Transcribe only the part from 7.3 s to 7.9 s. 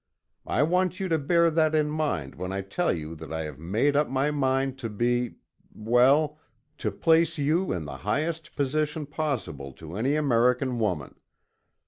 you in